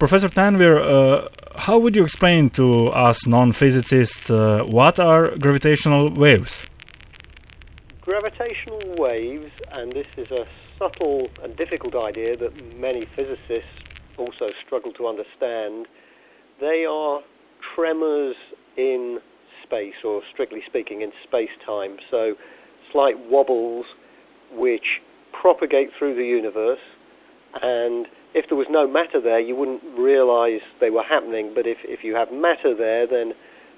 Professor 0.00 0.30
Tanvir, 0.30 0.80
uh, 0.80 1.28
how 1.56 1.78
would 1.78 1.94
you 1.94 2.02
explain 2.02 2.48
to 2.48 2.86
us 2.86 3.26
non-physicists 3.26 4.30
uh, 4.30 4.62
what 4.64 4.98
are 4.98 5.36
gravitational 5.36 6.08
waves? 6.08 6.64
Gravitational 8.00 8.80
waves, 8.96 9.52
and 9.70 9.92
this 9.92 10.06
is 10.16 10.30
a 10.30 10.46
subtle 10.78 11.28
and 11.42 11.54
difficult 11.54 11.94
idea 11.94 12.34
that 12.34 12.52
many 12.78 13.04
physicists 13.14 13.68
also 14.16 14.48
struggle 14.64 14.90
to 14.94 15.06
understand, 15.06 15.86
they 16.60 16.86
are 16.86 17.20
tremors 17.74 18.36
in 18.78 19.20
space, 19.62 19.96
or 20.02 20.22
strictly 20.32 20.62
speaking, 20.64 21.02
in 21.02 21.12
space-time. 21.22 21.98
So 22.10 22.36
slight 22.90 23.18
wobbles 23.28 23.84
which 24.50 25.02
propagate 25.32 25.90
through 25.98 26.14
the 26.14 26.24
universe, 26.24 26.80
and 27.60 28.06
if 28.34 28.48
there 28.48 28.56
was 28.56 28.68
no 28.70 28.86
matter 28.86 29.20
there, 29.20 29.40
you 29.40 29.56
wouldn't 29.56 29.82
realize 29.98 30.60
they 30.80 30.90
were 30.90 31.02
happening. 31.02 31.52
But 31.54 31.66
if, 31.66 31.78
if 31.84 32.04
you 32.04 32.14
have 32.14 32.32
matter 32.32 32.74
there, 32.76 33.06
then 33.06 33.32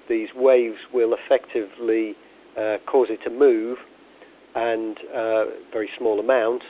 these 0.07 0.29
waves 0.35 0.77
will 0.93 1.13
effectively 1.13 2.15
uh, 2.57 2.77
cause 2.85 3.07
it 3.09 3.23
to 3.23 3.29
move, 3.29 3.77
and 4.55 4.97
uh, 5.13 5.45
very 5.71 5.89
small 5.97 6.19
amounts, 6.19 6.65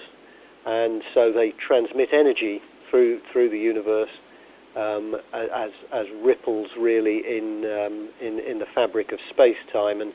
and 0.66 1.04
so 1.14 1.32
they 1.34 1.52
transmit 1.52 2.10
energy 2.14 2.62
through 2.90 3.20
through 3.32 3.50
the 3.50 3.58
universe 3.58 4.10
um, 4.76 5.16
as 5.34 5.72
as 5.92 6.06
ripples 6.24 6.70
really 6.80 7.18
in 7.18 7.66
um, 7.66 8.10
in 8.22 8.40
in 8.40 8.60
the 8.60 8.66
fabric 8.74 9.12
of 9.12 9.20
space 9.30 9.58
time, 9.72 10.00
and 10.00 10.14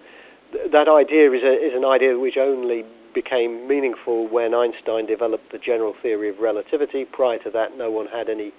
th- 0.52 0.70
that 0.72 0.88
idea 0.88 1.30
is 1.32 1.42
a, 1.42 1.66
is 1.66 1.74
an 1.74 1.84
idea 1.84 2.18
which 2.18 2.36
only 2.38 2.84
became 3.22 3.66
meaningful 3.66 4.28
when 4.28 4.54
Einstein 4.54 5.04
developed 5.04 5.50
the 5.50 5.58
general 5.58 5.92
theory 6.02 6.28
of 6.28 6.38
relativity. 6.38 7.04
Prior 7.04 7.38
to 7.38 7.50
that, 7.50 7.76
no 7.76 7.90
one 7.90 8.06
had 8.06 8.28
any 8.28 8.52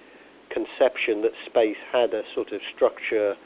conception 0.50 1.22
that 1.22 1.32
space 1.46 1.78
had 1.94 2.14
a 2.14 2.24
sort 2.36 2.52
of 2.52 2.60
structure 2.76 3.38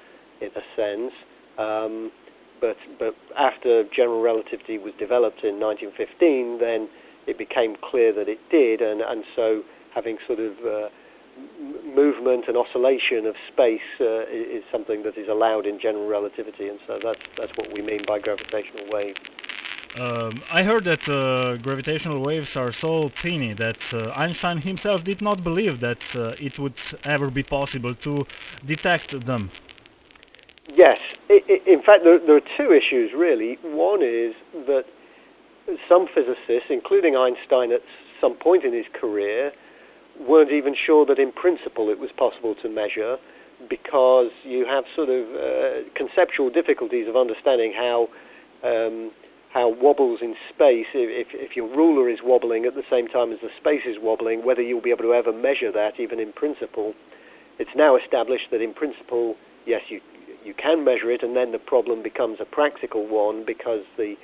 in 0.41 0.49
a 0.55 0.63
sense. 0.75 1.13
Um, 1.59 2.11
but 2.59 2.77
but 2.97 3.15
after 3.37 3.83
general 3.83 4.21
relativity 4.21 4.79
was 4.79 4.93
developed 4.97 5.43
in 5.43 5.59
1915, 5.59 6.57
then 6.57 6.89
it 7.27 7.37
became 7.37 7.75
clear 7.75 8.11
that 8.11 8.27
it 8.27 8.39
did, 8.49 8.81
and 8.81 9.01
and 9.01 9.23
so 9.35 9.63
having 9.93 10.17
sort 10.25 10.39
of 10.39 10.53
uh, 10.65 10.89
movement 11.95 12.45
and 12.47 12.57
oscillation 12.57 13.27
of 13.27 13.35
space 13.51 13.89
uh, 14.01 14.25
is 14.31 14.63
something 14.71 15.03
that 15.03 15.15
is 15.15 15.27
allowed 15.27 15.67
in 15.67 15.79
general 15.79 16.07
relativity, 16.07 16.67
and 16.69 16.79
so 16.87 16.99
that's 17.03 17.21
that's 17.37 17.55
what 17.55 17.71
we 17.71 17.83
mean 17.83 18.01
by 18.07 18.17
gravitational 18.17 18.89
waves. 18.89 19.19
Um, 19.95 20.41
I 20.51 20.63
heard 20.63 20.85
that 20.85 21.07
uh, 21.07 21.57
gravitational 21.57 22.19
waves 22.19 22.55
are 22.55 22.71
so 22.71 23.09
tiny 23.09 23.53
that 23.53 23.93
uh, 23.93 24.11
Einstein 24.15 24.61
himself 24.61 25.03
did 25.03 25.21
not 25.21 25.43
believe 25.43 25.81
that 25.81 26.15
uh, 26.15 26.33
it 26.39 26.57
would 26.57 26.79
ever 27.03 27.29
be 27.29 27.43
possible 27.43 27.93
to 27.95 28.25
detect 28.65 29.25
them. 29.25 29.51
Yes, 30.75 30.99
in 31.29 31.81
fact, 31.83 32.03
there, 32.03 32.35
are 32.35 32.41
two 32.57 32.71
issues 32.71 33.13
really. 33.13 33.59
One 33.61 34.01
is 34.01 34.33
that 34.65 34.85
some 35.87 36.07
physicists, 36.07 36.69
including 36.69 37.15
Einstein 37.15 37.71
at 37.71 37.83
some 38.19 38.33
point 38.33 38.63
in 38.63 38.73
his 38.73 38.85
career, 38.93 39.51
weren't 40.19 40.51
even 40.51 40.73
sure 40.73 41.05
that 41.05 41.19
in 41.19 41.31
principle 41.31 41.89
it 41.89 41.99
was 41.99 42.11
possible 42.11 42.55
to 42.55 42.69
measure 42.69 43.19
because 43.69 44.31
you 44.43 44.65
have 44.65 44.85
sort 44.95 45.09
of 45.09 45.27
uh, 45.35 45.89
conceptual 45.93 46.49
difficulties 46.49 47.07
of 47.07 47.15
understanding 47.15 47.73
how 47.73 48.09
um, 48.63 49.11
how 49.53 49.69
wobbles 49.69 50.19
in 50.21 50.35
space, 50.49 50.87
if, 50.95 51.27
if 51.31 51.55
your 51.55 51.67
ruler 51.67 52.09
is 52.09 52.19
wobbling 52.23 52.65
at 52.65 52.73
the 52.73 52.83
same 52.89 53.07
time 53.07 53.31
as 53.31 53.39
the 53.41 53.49
space 53.59 53.83
is 53.85 53.97
wobbling, 54.01 54.43
whether 54.43 54.63
you'll 54.63 54.81
be 54.81 54.89
able 54.89 55.03
to 55.03 55.13
ever 55.13 55.31
measure 55.31 55.71
that 55.71 55.99
even 55.99 56.19
in 56.19 56.33
principle. 56.33 56.93
It's 57.59 57.75
now 57.75 57.95
established 57.95 58.49
that 58.49 58.61
in 58.61 58.73
principle, 58.73 59.35
yes, 59.65 59.81
you 59.89 60.01
you 60.43 60.53
can 60.53 60.83
measure 60.83 61.09
it, 61.09 61.23
and 61.23 61.37
then 61.37 61.53
the 61.53 61.59
problem 61.59 62.03
becomes 62.03 62.39
a 62.41 62.45
practical 62.45 63.07
one 63.07 63.45
because 63.45 63.85
the 63.95 64.15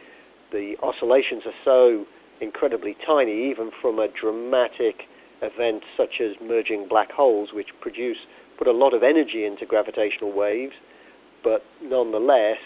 the 0.52 0.76
oscillations 0.82 1.44
are 1.46 1.54
so 1.64 2.06
incredibly 2.42 2.98
tiny, 3.06 3.52
even 3.52 3.70
from 3.82 4.00
a 4.00 4.08
dramatic 4.08 5.04
event 5.44 5.84
such 5.96 6.20
as 6.20 6.32
merging 6.42 6.88
black 6.88 7.12
holes, 7.12 7.50
which 7.54 7.70
produce 7.82 8.18
put 8.58 8.68
a 8.68 8.72
lot 8.72 8.94
of 8.96 9.04
energy 9.04 9.46
into 9.46 9.66
gravitational 9.66 10.34
waves, 10.34 10.74
but 11.44 11.64
nonetheless 11.84 12.58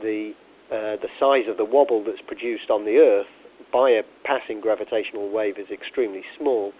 the 0.00 0.32
uh, 0.70 0.96
the 0.96 1.08
size 1.20 1.48
of 1.48 1.56
the 1.56 1.64
wobble 1.64 2.02
that's 2.02 2.22
produced 2.26 2.70
on 2.70 2.84
the 2.84 2.96
Earth 2.96 3.26
by 3.72 3.90
a 3.90 4.02
passing 4.24 4.60
gravitational 4.60 5.28
wave 5.30 5.58
is 5.58 5.68
extremely 5.70 6.22
small, 6.38 6.72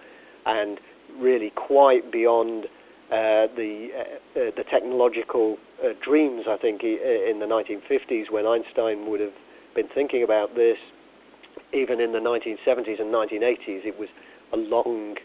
and 0.45 0.79
really 1.19 1.51
quite 1.51 2.11
beyond 2.11 2.65
uh, 3.11 3.45
the 3.55 3.89
uh, 3.95 4.39
uh 4.39 4.51
the 4.57 4.63
technological 4.63 5.57
uh, 5.83 5.89
dreams. 6.03 6.45
I 6.49 6.57
think 6.57 6.83
in 6.83 7.39
the 7.39 7.45
1950s, 7.45 8.31
when 8.31 8.47
Einstein 8.47 9.09
would 9.09 9.19
have 9.19 9.33
been 9.75 9.87
thinking 9.93 10.23
about 10.23 10.55
this, 10.55 10.77
even 11.71 12.01
in 12.01 12.11
the 12.11 12.19
1970s 12.19 12.99
and 12.99 13.13
1980s, 13.13 13.85
it 13.85 13.99
was 13.99 14.09
a 14.51 14.57
long 14.57 15.15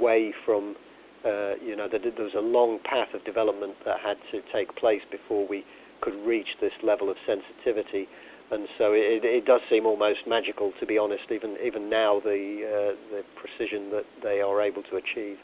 way 0.00 0.32
from. 0.44 0.76
you 1.24 1.74
know, 1.74 1.88
there 1.88 2.24
was 2.24 2.34
a 2.34 2.46
long 2.58 2.78
path 2.84 3.14
of 3.14 3.24
development 3.24 3.74
that 3.84 3.98
had 3.98 4.18
to 4.30 4.42
take 4.52 4.76
place 4.76 5.02
before 5.10 5.48
we 5.48 5.64
could 6.04 6.14
reach 6.26 6.48
this 6.60 6.72
level 6.82 7.08
of 7.10 7.16
sensitivity. 7.26 8.06
And 8.50 8.68
so 8.78 8.92
it, 8.92 9.24
it 9.24 9.46
does 9.46 9.62
seem 9.70 9.86
almost 9.86 10.20
magical, 10.28 10.72
to 10.78 10.86
be 10.86 10.98
honest, 10.98 11.24
even 11.30 11.56
even 11.64 11.88
now 11.88 12.20
the 12.20 12.40
uh, 12.62 12.92
the 13.10 13.22
precision 13.40 13.90
that 13.90 14.04
they 14.22 14.40
are 14.40 14.60
able 14.60 14.82
to 14.84 14.96
achieve. 14.96 15.38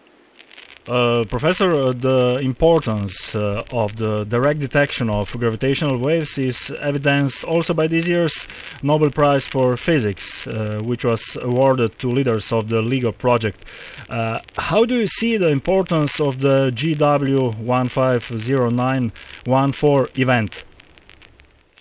Uh, 0.91 1.25
professor, 1.27 1.73
uh, 1.73 1.93
the 1.93 2.41
importance 2.43 3.37
uh, 3.37 3.63
of 3.71 3.95
the 3.95 4.25
direct 4.25 4.59
detection 4.59 5.09
of 5.09 5.31
gravitational 5.39 5.97
waves 5.97 6.37
is 6.37 6.73
evidenced 6.81 7.45
also 7.45 7.73
by 7.73 7.87
this 7.87 8.09
year's 8.09 8.49
Nobel 8.83 9.13
Prize 9.13 9.47
for 9.47 9.77
Physics, 9.77 10.45
uh, 10.49 10.81
which 10.83 11.05
was 11.05 11.37
awarded 11.41 11.97
to 12.01 12.11
leaders 12.11 12.51
of 12.51 12.71
the 12.71 12.83
LIGO 12.83 13.17
project. 13.17 13.65
Uh, 14.09 14.41
how 14.59 14.85
do 14.85 14.97
you 14.97 15.07
see 15.07 15.37
the 15.37 15.47
importance 15.47 16.19
of 16.19 16.41
the 16.41 16.73
GW 16.75 17.57
150914 17.59 20.21
event? 20.21 20.65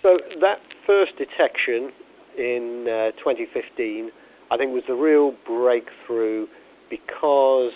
So, 0.02 0.20
that 0.40 0.60
first 0.86 1.16
detection 1.18 1.90
in 2.38 2.84
2015, 3.18 4.12
I 4.52 4.56
think, 4.56 4.72
was 4.72 4.84
the 4.86 4.94
real 4.94 5.32
breakthrough 5.44 6.46
because 6.88 7.72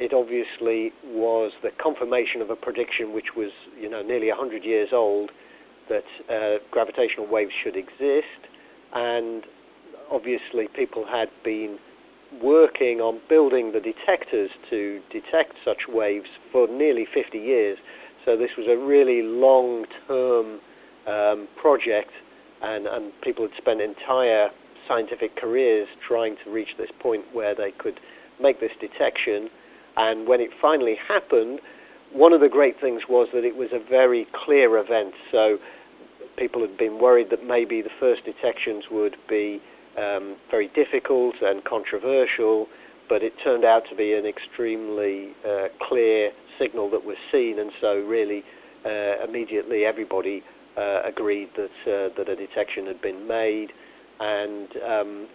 it 0.00 0.14
obviously 0.14 0.92
was 1.04 1.52
the 1.62 1.70
confirmation 1.72 2.40
of 2.40 2.48
a 2.48 2.56
prediction 2.56 3.12
which 3.12 3.36
was, 3.36 3.50
you 3.78 3.88
know, 3.88 4.00
nearly 4.00 4.28
100 4.28 4.64
years 4.64 4.88
old 4.92 5.30
that 5.90 6.04
uh, 6.30 6.58
gravitational 6.70 7.26
waves 7.26 7.52
should 7.62 7.76
exist, 7.76 8.48
and 8.94 9.44
obviously 10.10 10.68
people 10.68 11.04
had 11.04 11.28
been 11.44 11.78
working 12.42 13.00
on 13.00 13.20
building 13.28 13.72
the 13.72 13.80
detectors 13.80 14.50
to 14.70 15.02
detect 15.10 15.56
such 15.64 15.86
waves 15.86 16.30
for 16.50 16.66
nearly 16.66 17.06
50 17.12 17.38
years. 17.38 17.76
So 18.24 18.36
this 18.36 18.50
was 18.56 18.68
a 18.68 18.78
really 18.78 19.20
long-term 19.22 20.60
um, 21.06 21.48
project, 21.56 22.12
and, 22.62 22.86
and 22.86 23.12
people 23.20 23.46
had 23.46 23.56
spent 23.58 23.82
entire 23.82 24.50
scientific 24.88 25.36
careers 25.36 25.88
trying 26.06 26.36
to 26.42 26.50
reach 26.50 26.76
this 26.78 26.90
point 27.00 27.24
where 27.34 27.54
they 27.54 27.72
could 27.72 28.00
make 28.40 28.60
this 28.60 28.72
detection 28.80 29.50
and 30.00 30.26
when 30.26 30.40
it 30.40 30.50
finally 30.60 30.96
happened, 30.96 31.60
one 32.12 32.32
of 32.32 32.40
the 32.40 32.48
great 32.48 32.80
things 32.80 33.02
was 33.06 33.28
that 33.34 33.44
it 33.44 33.54
was 33.54 33.68
a 33.72 33.78
very 33.78 34.26
clear 34.32 34.78
event. 34.78 35.12
So 35.30 35.58
people 36.38 36.62
had 36.62 36.76
been 36.78 36.98
worried 36.98 37.28
that 37.30 37.44
maybe 37.44 37.82
the 37.82 37.94
first 38.00 38.24
detections 38.24 38.84
would 38.90 39.16
be 39.28 39.60
um, 39.98 40.36
very 40.50 40.68
difficult 40.68 41.34
and 41.42 41.62
controversial, 41.64 42.66
but 43.10 43.22
it 43.22 43.34
turned 43.44 43.64
out 43.64 43.82
to 43.90 43.94
be 43.94 44.14
an 44.14 44.24
extremely 44.24 45.34
uh, 45.46 45.68
clear 45.86 46.30
signal 46.58 46.88
that 46.90 47.04
was 47.04 47.18
seen, 47.30 47.58
and 47.58 47.70
so 47.78 48.00
really 48.00 48.42
uh, 48.86 49.22
immediately 49.22 49.84
everybody 49.84 50.42
uh, 50.78 51.02
agreed 51.04 51.50
that 51.56 51.76
uh, 51.86 52.08
that 52.16 52.28
a 52.28 52.36
detection 52.36 52.86
had 52.86 53.02
been 53.02 53.26
made, 53.28 53.72
and 54.18 54.68
um, 54.82 55.26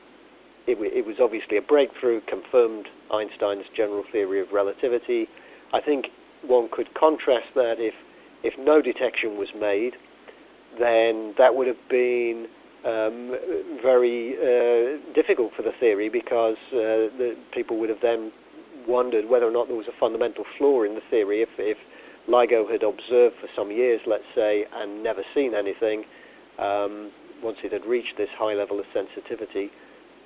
it, 0.68 0.78
it 0.80 1.06
was 1.06 1.18
obviously 1.22 1.58
a 1.58 1.62
breakthrough, 1.62 2.22
confirmed 2.28 2.88
Einstein's 3.12 3.66
general 3.76 4.04
theory 4.12 4.40
of 4.42 4.52
relativity. 4.52 5.28
I 5.74 5.82
think 5.82 6.08
one 6.44 6.70
could 6.72 6.94
contrast 6.94 7.48
that 7.56 7.76
if, 7.80 7.94
if 8.44 8.54
no 8.58 8.82
detection 8.82 9.38
was 9.38 9.50
made, 9.60 9.94
then 10.80 11.34
that 11.38 11.56
would 11.56 11.68
have 11.68 11.90
been 11.90 12.48
um, 12.86 13.36
very 13.82 14.36
uh, 14.38 14.98
difficult 15.14 15.54
for 15.56 15.64
the 15.64 15.72
theory 15.80 16.10
because 16.10 16.58
uh, 16.72 17.10
the 17.18 17.36
people 17.54 17.78
would 17.80 17.90
have 17.90 18.02
then 18.02 18.32
wondered 18.88 19.28
whether 19.30 19.48
or 19.48 19.52
not 19.52 19.68
there 19.68 19.78
was 19.78 19.88
a 19.88 20.00
fundamental 20.00 20.44
flaw 20.58 20.84
in 20.84 20.94
the 20.94 21.02
theory. 21.10 21.42
If, 21.42 21.50
if 21.58 21.78
LIGO 22.28 22.70
had 22.70 22.84
observed 22.84 23.36
for 23.42 23.50
some 23.56 23.72
years, 23.72 24.02
let's 24.06 24.26
say, 24.36 24.66
and 24.74 25.04
never 25.04 25.24
seen 25.34 25.56
anything, 25.56 26.06
um, 26.60 27.12
once 27.44 27.58
it 27.64 27.72
had 27.72 27.86
reached 27.86 28.18
this 28.18 28.30
high 28.38 28.54
level 28.54 28.80
of 28.80 28.86
sensitivity, 28.94 29.72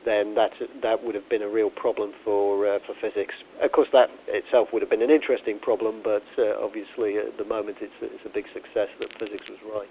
then 0.06 0.36
that 0.36 0.51
that 0.81 1.04
would 1.04 1.16
have 1.16 1.28
been 1.30 1.42
a 1.42 1.50
real 1.50 1.69
problem 1.69 2.13
for 2.24 2.68
uh, 2.68 2.80
for 2.86 2.94
physics. 3.01 3.36
Of 3.62 3.72
course, 3.72 3.90
that 3.94 4.10
itself 4.28 4.69
would 4.74 4.81
have 4.81 4.90
been 4.90 5.01
an 5.01 5.12
interesting 5.12 5.60
problem, 5.60 6.01
but 6.04 6.24
uh, 6.38 6.63
obviously 6.63 7.18
at 7.18 7.38
the 7.38 7.46
moment 7.46 7.78
it's 7.81 7.94
it's 8.01 8.25
a 8.25 8.30
big 8.30 8.46
success 8.54 8.90
that 9.00 9.10
physics 9.19 9.50
was 9.50 9.60
right. 9.74 9.90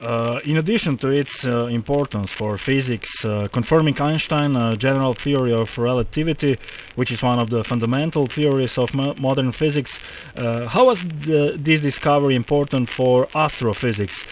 Uh, 0.00 0.40
in 0.44 0.56
addition 0.56 0.96
to 0.96 1.08
its 1.08 1.44
uh, 1.44 1.66
importance 1.66 2.32
for 2.32 2.56
physics, 2.56 3.22
uh, 3.22 3.48
confirming 3.52 4.00
Einstein's 4.00 4.78
general 4.78 5.12
theory 5.12 5.52
of 5.52 5.76
relativity, 5.76 6.56
which 6.94 7.12
is 7.12 7.22
one 7.22 7.38
of 7.38 7.50
the 7.50 7.62
fundamental 7.62 8.26
theories 8.26 8.78
of 8.78 8.94
mo- 8.94 9.14
modern 9.18 9.52
physics, 9.52 10.00
uh, 10.36 10.66
how 10.68 10.86
was 10.86 11.02
the, 11.02 11.54
this 11.54 11.82
discovery 11.82 12.34
important 12.34 12.88
for 12.88 13.28
astrophysics? 13.34 14.24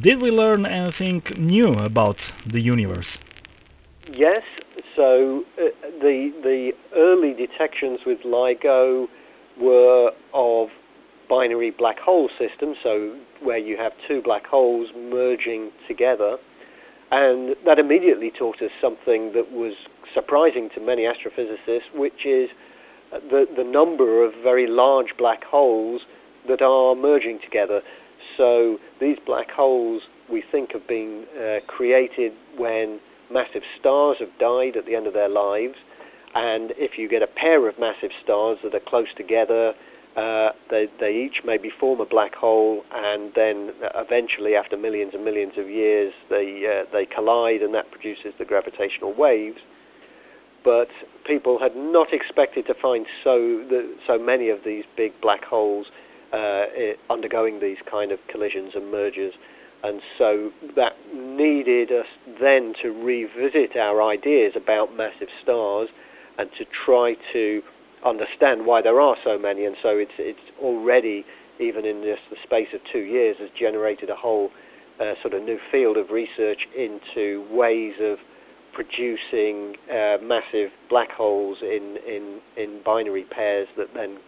Did 0.00 0.20
we 0.20 0.32
learn 0.32 0.66
anything 0.66 1.22
new 1.36 1.74
about 1.74 2.32
the 2.44 2.60
universe? 2.60 3.18
Yes. 4.16 4.42
So 4.94 5.44
the 5.56 6.32
the 6.42 6.72
early 6.94 7.34
detections 7.34 8.00
with 8.06 8.20
LIGO 8.24 9.08
were 9.60 10.10
of 10.32 10.68
binary 11.28 11.70
black 11.70 11.98
hole 11.98 12.30
systems, 12.38 12.78
so 12.82 13.14
where 13.42 13.58
you 13.58 13.76
have 13.76 13.92
two 14.08 14.22
black 14.22 14.46
holes 14.46 14.88
merging 14.96 15.70
together. 15.86 16.38
And 17.10 17.56
that 17.66 17.78
immediately 17.78 18.30
taught 18.30 18.62
us 18.62 18.70
something 18.80 19.32
that 19.34 19.52
was 19.52 19.74
surprising 20.14 20.70
to 20.74 20.80
many 20.80 21.02
astrophysicists, 21.02 21.92
which 21.94 22.24
is 22.24 22.48
the, 23.12 23.46
the 23.54 23.64
number 23.64 24.24
of 24.24 24.32
very 24.42 24.66
large 24.66 25.16
black 25.18 25.44
holes 25.44 26.02
that 26.48 26.62
are 26.62 26.94
merging 26.94 27.38
together. 27.40 27.82
So 28.36 28.78
these 28.98 29.18
black 29.26 29.50
holes, 29.50 30.02
we 30.30 30.42
think, 30.50 30.72
have 30.72 30.88
been 30.88 31.26
uh, 31.38 31.58
created 31.66 32.32
when 32.56 32.98
massive 33.30 33.62
stars 33.78 34.18
have 34.20 34.36
died 34.38 34.76
at 34.76 34.86
the 34.86 34.94
end 34.94 35.06
of 35.06 35.14
their 35.14 35.28
lives. 35.28 35.76
And 36.34 36.72
if 36.76 36.98
you 36.98 37.08
get 37.08 37.22
a 37.22 37.26
pair 37.26 37.66
of 37.68 37.78
massive 37.78 38.10
stars 38.22 38.58
that 38.62 38.74
are 38.74 38.80
close 38.80 39.08
together, 39.16 39.74
uh, 40.16 40.52
they, 40.70 40.88
they 40.98 41.14
each 41.14 41.42
maybe 41.44 41.70
form 41.70 42.00
a 42.00 42.06
black 42.06 42.34
hole, 42.34 42.84
and 42.94 43.32
then 43.34 43.72
eventually, 43.94 44.54
after 44.54 44.76
millions 44.76 45.12
and 45.12 45.24
millions 45.24 45.58
of 45.58 45.68
years, 45.68 46.14
they 46.30 46.66
uh, 46.66 46.90
they 46.90 47.04
collide, 47.04 47.60
and 47.60 47.74
that 47.74 47.90
produces 47.90 48.32
the 48.38 48.44
gravitational 48.44 49.12
waves. 49.12 49.60
But 50.64 50.88
people 51.24 51.58
had 51.58 51.76
not 51.76 52.14
expected 52.14 52.66
to 52.66 52.74
find 52.74 53.06
so 53.22 53.38
the, 53.68 53.94
so 54.06 54.18
many 54.18 54.48
of 54.48 54.64
these 54.64 54.84
big 54.96 55.12
black 55.20 55.44
holes 55.44 55.86
uh, 56.32 56.64
undergoing 57.10 57.60
these 57.60 57.78
kind 57.84 58.10
of 58.10 58.18
collisions 58.28 58.74
and 58.74 58.90
mergers, 58.90 59.34
and 59.82 60.00
so 60.18 60.50
that 60.74 60.96
needed 61.14 61.92
us 61.92 62.06
then 62.40 62.74
to 62.82 62.90
revisit 62.90 63.76
our 63.76 64.02
ideas 64.02 64.52
about 64.56 64.96
massive 64.96 65.28
stars 65.42 65.88
and 66.38 66.50
to 66.58 66.64
try 66.84 67.14
to 67.32 67.62
understand 68.04 68.66
why 68.66 68.82
there 68.82 69.00
are 69.00 69.16
so 69.24 69.38
many, 69.38 69.64
and 69.64 69.76
so 69.82 69.96
it's 69.96 70.12
it's 70.18 70.38
already 70.60 71.24
even 71.58 71.84
in 71.84 72.02
just 72.02 72.22
the 72.30 72.36
space 72.42 72.68
of 72.74 72.80
two 72.92 73.00
years 73.00 73.36
has 73.38 73.48
generated 73.58 74.10
a 74.10 74.14
whole 74.16 74.50
uh, 75.00 75.14
sort 75.22 75.34
of 75.34 75.42
new 75.42 75.58
field 75.70 75.96
of 75.96 76.10
research 76.10 76.68
into 76.76 77.46
ways 77.50 77.94
of 78.00 78.18
producing 78.72 79.74
uh, 79.90 80.18
massive 80.22 80.70
black 80.90 81.10
holes 81.10 81.58
in, 81.62 81.96
in 82.06 82.40
in 82.56 82.80
binary 82.84 83.24
pairs 83.24 83.68
that 83.76 83.92
then 83.94 84.18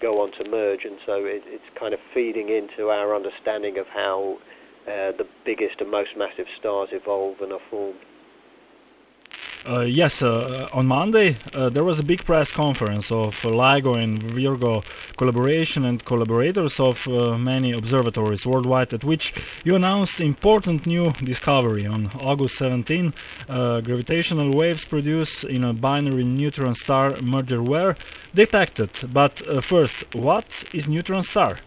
go 0.00 0.22
on 0.22 0.32
to 0.32 0.48
merge, 0.48 0.84
and 0.84 0.96
so 1.04 1.24
it, 1.24 1.42
it's 1.46 1.64
kind 1.78 1.92
of 1.92 2.00
feeding 2.14 2.48
into 2.48 2.88
our 2.88 3.14
understanding 3.14 3.76
of 3.78 3.86
how 3.88 4.38
uh, 4.86 5.12
the 5.12 5.26
biggest 5.44 5.80
and 5.80 5.90
most 5.90 6.16
massive 6.16 6.46
stars 6.58 6.88
evolve 6.92 7.40
and 7.40 7.52
are 7.52 7.60
formed. 7.70 7.98
Uh, 9.66 9.80
yes, 9.80 10.22
uh, 10.22 10.68
on 10.72 10.86
Monday 10.86 11.36
uh, 11.52 11.68
there 11.68 11.84
was 11.84 12.00
a 12.00 12.02
big 12.02 12.24
press 12.24 12.50
conference 12.50 13.12
of 13.12 13.36
LIGO 13.42 13.94
and 14.02 14.22
Virgo 14.22 14.82
collaboration 15.18 15.84
and 15.84 16.02
collaborators 16.02 16.80
of 16.80 17.06
uh, 17.06 17.36
many 17.36 17.70
observatories 17.70 18.46
worldwide, 18.46 18.94
at 18.94 19.04
which 19.04 19.34
you 19.62 19.74
announced 19.74 20.18
important 20.18 20.86
new 20.86 21.12
discovery 21.22 21.86
on 21.86 22.10
August 22.18 22.56
17. 22.56 23.12
Uh, 23.50 23.82
gravitational 23.82 24.54
waves 24.54 24.86
produced 24.86 25.44
in 25.44 25.62
a 25.62 25.74
binary 25.74 26.24
neutron 26.24 26.74
star 26.74 27.20
merger 27.20 27.62
were 27.62 27.96
detected. 28.34 28.90
But 29.12 29.46
uh, 29.46 29.60
first, 29.60 30.04
what 30.14 30.64
is 30.72 30.88
neutron 30.88 31.22
star? 31.22 31.58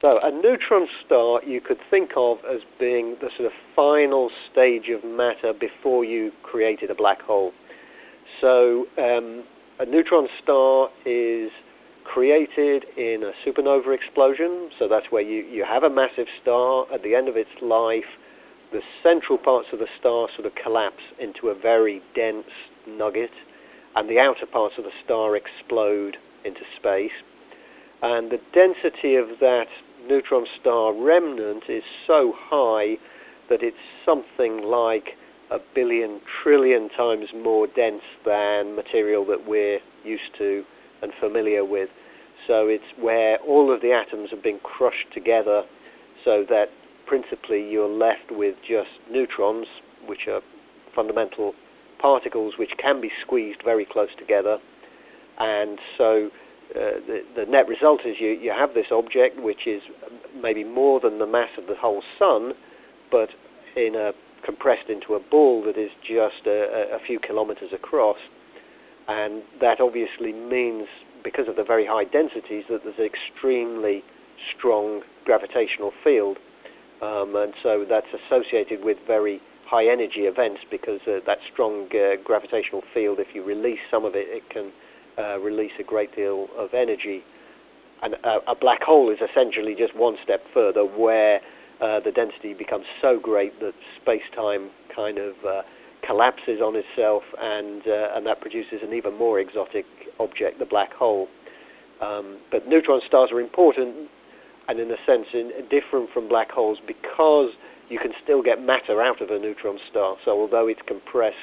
So 0.00 0.18
a 0.22 0.30
neutron 0.30 0.88
star 1.04 1.42
you 1.44 1.60
could 1.60 1.78
think 1.90 2.12
of 2.16 2.38
as 2.50 2.60
being 2.78 3.16
the 3.20 3.28
sort 3.36 3.44
of 3.44 3.52
final 3.76 4.30
stage 4.50 4.88
of 4.88 5.04
matter 5.04 5.52
before 5.52 6.06
you 6.06 6.32
created 6.42 6.90
a 6.90 6.94
black 6.94 7.20
hole. 7.20 7.52
So 8.40 8.86
um, 8.96 9.44
a 9.78 9.84
neutron 9.84 10.26
star 10.42 10.88
is 11.04 11.50
created 12.04 12.86
in 12.96 13.22
a 13.22 13.32
supernova 13.46 13.94
explosion. 13.94 14.70
So 14.78 14.88
that's 14.88 15.12
where 15.12 15.20
you, 15.20 15.44
you 15.44 15.66
have 15.70 15.82
a 15.82 15.90
massive 15.90 16.28
star. 16.40 16.86
At 16.90 17.02
the 17.02 17.14
end 17.14 17.28
of 17.28 17.36
its 17.36 17.50
life, 17.60 18.08
the 18.72 18.80
central 19.02 19.36
parts 19.36 19.68
of 19.74 19.80
the 19.80 19.88
star 19.98 20.28
sort 20.34 20.46
of 20.46 20.54
collapse 20.54 21.02
into 21.18 21.48
a 21.48 21.54
very 21.54 22.00
dense 22.14 22.48
nugget, 22.88 23.32
and 23.96 24.08
the 24.08 24.18
outer 24.18 24.46
parts 24.46 24.76
of 24.78 24.84
the 24.84 24.92
star 25.04 25.36
explode 25.36 26.16
into 26.42 26.62
space. 26.74 27.12
And 28.02 28.30
the 28.30 28.40
density 28.54 29.16
of 29.16 29.28
that 29.40 29.68
neutron 30.08 30.46
star 30.60 30.92
remnant 30.92 31.64
is 31.68 31.82
so 32.06 32.32
high 32.36 32.96
that 33.48 33.62
it's 33.62 33.76
something 34.04 34.62
like 34.62 35.16
a 35.50 35.58
billion 35.74 36.20
trillion 36.42 36.88
times 36.90 37.26
more 37.34 37.66
dense 37.66 38.02
than 38.24 38.76
material 38.76 39.24
that 39.26 39.46
we're 39.48 39.80
used 40.04 40.34
to 40.38 40.64
and 41.02 41.12
familiar 41.18 41.64
with. 41.64 41.90
So 42.46 42.68
it's 42.68 42.84
where 42.98 43.38
all 43.38 43.72
of 43.72 43.82
the 43.82 43.92
atoms 43.92 44.30
have 44.30 44.42
been 44.42 44.60
crushed 44.60 45.12
together 45.12 45.64
so 46.24 46.44
that 46.48 46.70
principally 47.06 47.68
you're 47.68 47.88
left 47.88 48.30
with 48.30 48.54
just 48.66 48.90
neutrons, 49.10 49.66
which 50.06 50.28
are 50.28 50.40
fundamental 50.94 51.54
particles 52.00 52.54
which 52.56 52.72
can 52.78 53.00
be 53.00 53.10
squeezed 53.20 53.62
very 53.64 53.84
close 53.84 54.10
together. 54.18 54.58
And 55.38 55.78
so 55.98 56.30
uh, 56.74 57.00
the, 57.06 57.24
the 57.34 57.46
net 57.46 57.68
result 57.68 58.04
is 58.04 58.20
you, 58.20 58.30
you 58.30 58.50
have 58.50 58.74
this 58.74 58.86
object 58.92 59.40
which 59.40 59.66
is 59.66 59.82
maybe 60.40 60.64
more 60.64 61.00
than 61.00 61.18
the 61.18 61.26
mass 61.26 61.50
of 61.58 61.66
the 61.66 61.74
whole 61.74 62.02
sun, 62.18 62.54
but 63.10 63.30
in 63.76 63.94
a, 63.94 64.12
compressed 64.42 64.88
into 64.88 65.14
a 65.14 65.20
ball 65.20 65.62
that 65.62 65.76
is 65.76 65.90
just 66.02 66.46
a, 66.46 66.94
a 66.94 66.98
few 66.98 67.18
kilometers 67.18 67.72
across. 67.72 68.18
And 69.08 69.42
that 69.60 69.80
obviously 69.80 70.32
means, 70.32 70.86
because 71.24 71.48
of 71.48 71.56
the 71.56 71.64
very 71.64 71.86
high 71.86 72.04
densities, 72.04 72.64
that 72.68 72.84
there's 72.84 72.98
an 72.98 73.04
extremely 73.04 74.04
strong 74.54 75.02
gravitational 75.24 75.92
field. 76.04 76.38
Um, 77.02 77.34
and 77.34 77.54
so 77.62 77.84
that's 77.84 78.06
associated 78.14 78.84
with 78.84 78.98
very 79.06 79.40
high 79.66 79.86
energy 79.86 80.22
events 80.22 80.60
because 80.70 81.00
uh, 81.06 81.20
that 81.26 81.38
strong 81.52 81.88
uh, 81.94 82.16
gravitational 82.22 82.82
field, 82.94 83.18
if 83.18 83.34
you 83.34 83.42
release 83.42 83.80
some 83.90 84.04
of 84.04 84.14
it, 84.14 84.28
it 84.28 84.48
can 84.50 84.72
uh, 85.20 85.38
release 85.38 85.72
a 85.78 85.82
great 85.82 86.14
deal 86.16 86.48
of 86.56 86.74
energy. 86.74 87.22
And 88.02 88.14
a, 88.14 88.38
a 88.48 88.54
black 88.54 88.82
hole 88.82 89.10
is 89.10 89.18
essentially 89.20 89.74
just 89.74 89.94
one 89.94 90.16
step 90.24 90.42
further 90.54 90.84
where 90.84 91.40
uh, 91.80 92.00
the 92.00 92.12
density 92.12 92.54
becomes 92.54 92.86
so 93.00 93.18
great 93.18 93.58
that 93.60 93.74
space-time 94.00 94.70
kind 94.94 95.18
of 95.18 95.34
uh, 95.46 95.62
collapses 96.06 96.60
on 96.60 96.76
itself, 96.76 97.22
and 97.38 97.82
uh, 97.86 98.16
and 98.16 98.26
that 98.26 98.40
produces 98.40 98.80
an 98.82 98.92
even 98.92 99.16
more 99.16 99.38
exotic 99.40 99.86
object, 100.18 100.58
the 100.58 100.64
black 100.66 100.92
hole. 100.92 101.28
Um, 102.00 102.38
but 102.50 102.66
neutron 102.66 103.00
stars 103.06 103.30
are 103.32 103.40
important, 103.40 104.08
and 104.68 104.80
in 104.80 104.90
a 104.90 104.96
sense, 105.06 105.26
in, 105.34 105.52
different 105.70 106.10
from 106.10 106.28
black 106.28 106.50
holes 106.50 106.78
because 106.86 107.50
you 107.88 107.98
can 107.98 108.12
still 108.22 108.42
get 108.42 108.62
matter 108.62 109.02
out 109.02 109.20
of 109.20 109.30
a 109.30 109.38
neutron 109.38 109.78
star. 109.90 110.16
So 110.24 110.30
although 110.40 110.68
it's 110.68 110.82
compressed 110.86 111.36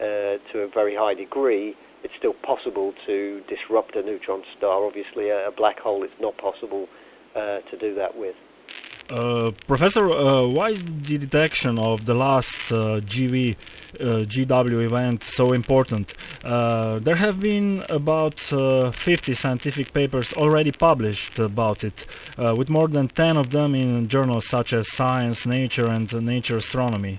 uh, 0.00 0.38
to 0.52 0.60
a 0.60 0.68
very 0.72 0.94
high 0.94 1.14
degree, 1.14 1.74
it's 2.02 2.14
still 2.18 2.34
possible 2.34 2.94
to 3.06 3.42
disrupt 3.48 3.96
a 3.96 4.02
neutron 4.02 4.42
star. 4.56 4.84
Obviously, 4.84 5.28
a, 5.28 5.48
a 5.48 5.52
black 5.52 5.78
hole 5.78 6.02
it's 6.02 6.20
not 6.20 6.36
possible 6.38 6.88
uh, 7.34 7.60
to 7.70 7.76
do 7.78 7.94
that 7.94 8.16
with. 8.16 8.34
Uh, 9.08 9.50
Professor, 9.66 10.08
uh, 10.08 10.46
why 10.46 10.70
is 10.70 10.84
the 10.84 11.18
detection 11.18 11.80
of 11.80 12.06
the 12.06 12.14
last 12.14 12.60
uh, 12.70 13.00
GV 13.00 13.56
uh, 13.98 14.04
GW 14.04 14.84
event 14.84 15.24
so 15.24 15.52
important? 15.52 16.14
Uh, 16.44 17.00
there 17.00 17.16
have 17.16 17.40
been 17.40 17.84
about 17.88 18.38
50 18.38 19.34
scientific 19.34 19.92
papers 19.92 20.32
already 20.34 20.70
published 20.70 21.40
about 21.40 21.82
it, 21.82 22.06
with 22.38 22.70
more 22.70 22.86
than 22.86 23.08
10 23.08 23.36
of 23.36 23.50
them 23.50 23.74
in 23.74 24.06
journals 24.06 24.46
such 24.46 24.72
as 24.72 24.88
Science, 24.92 25.44
Nature, 25.44 25.86
and 25.86 26.12
Nature 26.24 26.58
Astronomy. 26.58 27.18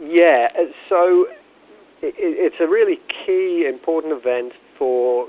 Yeah, 0.00 0.48
so 0.88 1.28
it's 2.02 2.56
a 2.60 2.66
really 2.66 2.98
key, 3.26 3.64
important 3.66 4.12
event 4.12 4.52
for 4.78 5.28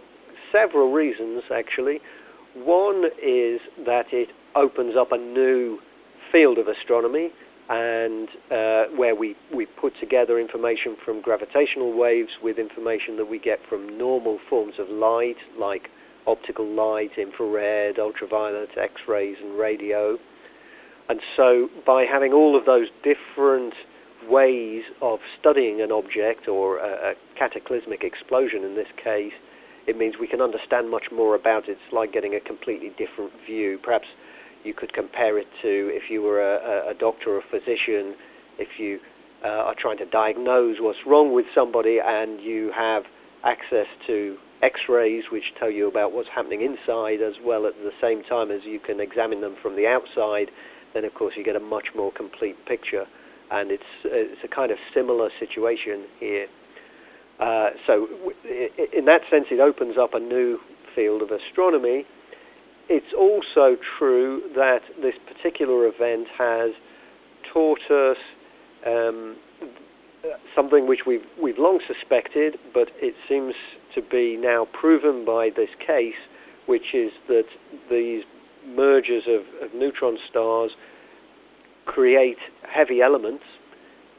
several 0.52 0.92
reasons, 0.92 1.44
actually. 1.54 2.00
One 2.56 3.06
is 3.22 3.62
that 3.86 4.08
it 4.12 4.30
opens 4.56 4.96
up 4.98 5.12
a 5.12 5.18
new 5.18 5.80
field 6.32 6.58
of 6.58 6.68
astronomy, 6.68 7.32
and 7.70 8.28
uh, 8.52 8.86
where 8.96 9.16
we, 9.16 9.36
we 9.54 9.66
put 9.66 9.94
together 10.00 10.40
information 10.40 10.98
from 11.06 11.22
gravitational 11.22 11.98
waves 11.98 12.32
with 12.44 12.58
information 12.58 13.16
that 13.18 13.30
we 13.30 13.40
get 13.40 13.60
from 13.70 13.98
normal 13.98 14.40
forms 14.50 14.74
of 14.78 14.90
light, 14.90 15.38
like 15.58 15.90
optical 16.28 16.66
light, 16.66 17.12
infrared, 17.18 17.98
ultraviolet, 17.98 18.70
X-rays, 18.78 19.38
and 19.42 19.58
radio. 19.58 20.18
And 21.08 21.22
so 21.36 21.70
by 21.86 22.04
having 22.04 22.34
all 22.34 22.58
of 22.58 22.66
those 22.66 22.88
different 23.04 23.74
ways 24.30 24.84
of 25.02 25.20
studying 25.40 25.82
an 25.82 25.92
object 25.92 26.48
or 26.48 26.78
a, 26.80 27.12
a 27.12 27.16
cataclysmic 27.38 28.04
explosion 28.04 28.64
in 28.64 28.76
this 28.76 28.88
case, 28.98 29.34
it 29.88 29.98
means 29.98 30.16
we 30.20 30.28
can 30.28 30.42
understand 30.42 30.90
much 30.90 31.12
more 31.12 31.36
about 31.36 31.68
it. 31.68 31.72
It's 31.72 31.94
like 31.94 32.14
getting 32.14 32.36
a 32.36 32.40
completely 32.40 32.90
different 32.98 33.32
view. 33.46 33.80
Perhaps 33.82 34.08
you 34.64 34.74
could 34.74 34.94
compare 34.94 35.38
it 35.38 35.48
to 35.62 35.90
if 35.92 36.10
you 36.10 36.22
were 36.22 36.40
a, 36.40 36.92
a 36.92 36.94
doctor 36.94 37.32
or 37.32 37.40
a 37.40 37.42
physician, 37.42 38.16
if 38.60 38.80
you 38.80 39.00
uh, 39.44 39.48
are 39.48 39.76
trying 39.76 39.98
to 39.98 40.06
diagnose 40.06 40.78
what's 40.80 41.06
wrong 41.06 41.34
with 41.34 41.48
somebody 41.54 42.00
and 42.00 42.40
you 42.42 42.72
have 42.72 43.06
access 43.44 43.88
to 44.06 44.38
x-rays 44.62 45.24
which 45.32 45.54
tell 45.58 45.72
you 45.72 45.88
about 45.88 46.12
what's 46.12 46.30
happening 46.30 46.62
inside 46.62 47.22
as 47.22 47.34
well 47.44 47.66
at 47.66 47.74
the 47.82 47.92
same 48.00 48.24
time 48.24 48.52
as 48.52 48.64
you 48.64 48.80
can 48.80 49.00
examine 49.00 49.42
them 49.42 49.56
from 49.60 49.76
the 49.76 49.88
outside, 49.88 50.52
then 50.94 51.04
of 51.04 51.14
course 51.16 51.34
you 51.36 51.44
get 51.44 51.56
a 51.56 51.60
much 51.60 51.88
more 51.96 52.12
complete 52.12 52.64
picture. 52.68 53.08
And 53.52 53.72
it's, 53.72 53.84
it's 54.06 54.42
a 54.44 54.48
kind 54.48 54.72
of 54.72 54.78
similar 54.94 55.30
situation 55.40 56.06
here. 56.20 56.48
Uh, 57.40 57.72
so 57.86 58.08
in 58.94 59.06
that 59.06 59.22
sense 59.30 59.48
it 59.52 59.60
opens 59.60 59.98
up 59.98 60.14
a 60.14 60.20
new 60.20 60.60
field 60.96 61.22
of 61.22 61.32
astronomy 61.32 62.06
it's 62.92 63.14
also 63.18 63.78
true 63.98 64.42
that 64.54 64.82
this 65.02 65.16
particular 65.26 65.88
event 65.88 66.28
has 66.38 66.72
taught 67.54 67.80
us 67.90 68.18
um, 68.86 69.38
something 70.54 70.88
which 70.88 71.02
we've 71.08 71.26
we've 71.42 71.58
long 71.58 71.80
suspected, 71.88 72.58
but 72.74 72.90
it 73.02 73.16
seems 73.30 73.54
to 73.96 74.02
be 74.02 74.36
now 74.38 74.68
proven 74.74 75.24
by 75.24 75.50
this 75.56 75.70
case, 75.86 76.20
which 76.66 76.94
is 76.94 77.12
that 77.30 77.46
these 77.90 78.24
mergers 78.68 79.24
of, 79.28 79.42
of 79.64 79.74
neutron 79.74 80.18
stars 80.30 80.72
create 81.86 82.38
heavy 82.64 83.02
elements, 83.02 83.44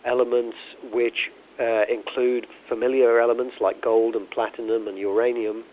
elements 0.05 0.57
which 0.93 1.31
uh, 1.61 1.85
include 1.89 2.47
familiar 2.69 3.21
elements 3.21 3.57
like 3.61 3.81
gold 3.81 4.17
and 4.17 4.31
platinum 4.31 4.89
and 4.89 4.99
uranium, 4.99 5.65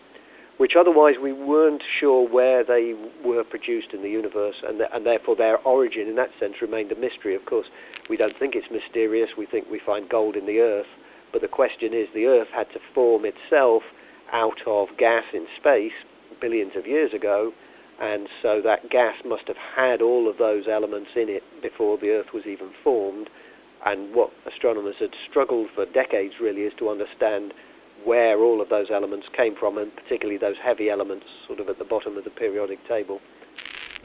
which 0.58 0.76
otherwise 0.76 1.16
we 1.20 1.32
weren't 1.32 1.82
sure 1.82 2.28
where 2.28 2.62
they 2.62 2.94
were 3.24 3.42
produced 3.42 3.92
in 3.92 4.02
the 4.02 4.10
universe, 4.10 4.56
and, 4.66 4.78
th- 4.78 4.90
and 4.92 5.06
therefore 5.06 5.34
their 5.34 5.56
origin 5.58 6.06
in 6.06 6.16
that 6.16 6.30
sense 6.38 6.60
remained 6.60 6.92
a 6.92 6.96
mystery. 6.96 7.34
Of 7.34 7.46
course, 7.46 7.66
we 8.08 8.16
don't 8.16 8.38
think 8.38 8.54
it's 8.54 8.70
mysterious, 8.70 9.30
we 9.38 9.46
think 9.46 9.70
we 9.70 9.78
find 9.78 10.08
gold 10.08 10.36
in 10.36 10.46
the 10.46 10.60
Earth, 10.60 10.86
but 11.32 11.40
the 11.40 11.48
question 11.48 11.94
is 11.94 12.08
the 12.12 12.26
Earth 12.26 12.48
had 12.52 12.70
to 12.72 12.80
form 12.94 13.24
itself 13.24 13.82
out 14.32 14.60
of 14.66 14.88
gas 14.98 15.24
in 15.32 15.46
space 15.56 15.92
billions 16.40 16.76
of 16.76 16.86
years 16.86 17.12
ago, 17.12 17.52
and 18.00 18.28
so 18.40 18.62
that 18.62 18.90
gas 18.90 19.16
must 19.24 19.46
have 19.46 19.58
had 19.58 20.00
all 20.00 20.28
of 20.28 20.38
those 20.38 20.66
elements 20.66 21.10
in 21.14 21.28
it 21.28 21.42
before 21.62 21.98
the 21.98 22.10
Earth 22.10 22.32
was 22.32 22.46
even 22.46 22.70
formed. 22.82 23.28
And 23.84 24.14
what 24.14 24.30
astronomers 24.46 24.96
had 24.98 25.10
struggled 25.28 25.68
for 25.74 25.86
decades 25.86 26.34
really 26.40 26.62
is 26.62 26.72
to 26.78 26.88
understand 26.88 27.52
where 28.04 28.38
all 28.38 28.62
of 28.62 28.70
those 28.70 28.90
elements 28.90 29.26
came 29.36 29.54
from, 29.54 29.76
and 29.76 29.94
particularly 29.94 30.38
those 30.38 30.56
heavy 30.62 30.88
elements 30.88 31.26
sort 31.46 31.60
of 31.60 31.68
at 31.68 31.78
the 31.78 31.84
bottom 31.84 32.16
of 32.16 32.24
the 32.24 32.30
periodic 32.30 32.86
table. 32.88 33.20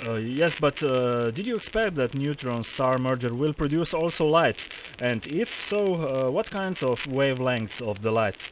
Uh, 0.05 0.15
yes, 0.15 0.55
but 0.59 0.83
uh, 0.83 1.31
did 1.31 1.47
you 1.47 1.55
expect 1.55 1.95
that 1.95 2.13
neutron 2.13 2.63
star 2.63 2.97
merger 2.97 3.33
will 3.33 3.53
produce 3.53 3.93
also 3.93 4.25
light? 4.25 4.67
And 4.99 5.25
if 5.27 5.63
so, 5.63 6.27
uh, 6.27 6.31
what 6.31 6.51
kinds 6.51 6.83
of 6.83 6.99
wavelengths 7.03 7.81
of 7.81 8.01
the 8.01 8.11
light? 8.11 8.49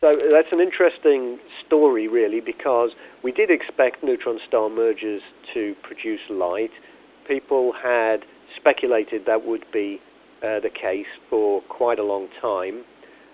So 0.00 0.18
that's 0.30 0.48
an 0.52 0.60
interesting 0.60 1.38
story, 1.66 2.08
really, 2.08 2.40
because 2.40 2.90
we 3.22 3.32
did 3.32 3.50
expect 3.50 4.02
neutron 4.02 4.38
star 4.46 4.68
mergers 4.68 5.22
to 5.52 5.74
produce 5.82 6.20
light. 6.30 6.70
People 7.26 7.72
had 7.72 8.24
speculated 8.56 9.26
that 9.26 9.46
would 9.46 9.64
be 9.72 10.00
uh, 10.42 10.60
the 10.60 10.70
case 10.70 11.06
for 11.30 11.62
quite 11.62 11.98
a 11.98 12.04
long 12.04 12.28
time 12.40 12.84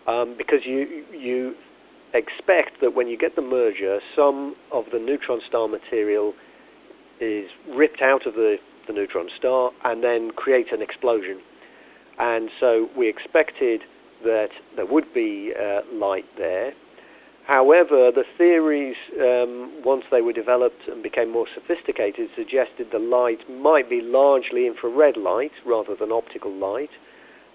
um, 0.07 0.35
because 0.37 0.61
you 0.65 1.05
you 1.13 1.55
expect 2.15 2.81
that 2.81 2.95
when 2.95 3.07
you 3.07 3.17
get 3.17 3.37
the 3.37 3.43
merger, 3.43 4.01
some 4.17 4.57
of 4.73 4.85
the 4.93 4.99
neutron 4.99 5.41
star 5.47 5.69
material 5.69 6.35
is 7.21 7.49
ripped 7.69 8.03
out 8.03 8.27
of 8.27 8.35
the, 8.35 8.57
the 8.87 8.93
neutron 8.93 9.29
star 9.37 9.71
and 9.85 10.03
then 10.03 10.31
creates 10.33 10.71
an 10.73 10.83
explosion. 10.83 11.41
And 12.19 12.51
so 12.59 12.89
we 12.97 13.09
expected 13.09 13.83
that 14.25 14.51
there 14.77 14.87
would 14.87 15.13
be 15.15 15.53
uh, 15.59 15.81
light 15.93 16.27
there. 16.37 16.73
However, 17.51 18.13
the 18.13 18.23
theories, 18.39 18.95
um, 19.21 19.83
once 19.83 20.05
they 20.09 20.21
were 20.21 20.33
developed 20.33 20.87
and 20.87 21.03
became 21.03 21.33
more 21.33 21.49
sophisticated, 21.53 22.31
suggested 22.37 22.93
the 22.93 23.01
light 23.01 23.41
might 23.51 23.91
be 23.91 24.01
largely 24.01 24.69
infrared 24.69 25.17
light 25.17 25.51
rather 25.67 25.97
than 25.97 26.13
optical 26.13 26.53
light. 26.53 26.91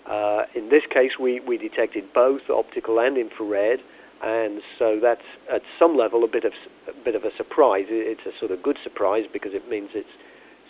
Uh, 0.05 0.47
in 0.53 0.67
this 0.67 0.83
case, 0.89 1.11
we, 1.17 1.39
we 1.39 1.57
detected 1.57 2.11
both 2.13 2.41
optical 2.49 2.99
and 2.99 3.17
infrared, 3.17 3.79
and 4.21 4.61
so 4.77 4.99
that's 5.01 5.23
at 5.49 5.61
some 5.79 5.95
level 5.95 6.25
a 6.25 6.27
bit 6.27 6.43
of 6.43 6.51
a 6.89 7.03
bit 7.05 7.15
of 7.15 7.23
a 7.23 7.33
surprise. 7.37 7.85
It's 7.87 8.25
a 8.25 8.37
sort 8.37 8.51
of 8.51 8.61
good 8.61 8.77
surprise 8.83 9.23
because 9.31 9.53
it 9.53 9.69
means 9.69 9.91
it 9.93 10.07